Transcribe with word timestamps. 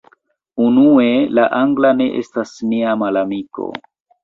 Unue, 0.67 1.05
la 1.41 1.45
angla 1.59 1.93
ne 2.01 2.09
estas 2.23 2.57
nia 2.73 2.97
malamiko. 3.05 3.71